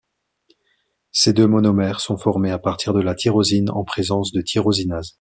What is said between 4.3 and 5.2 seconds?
de tyrosinase.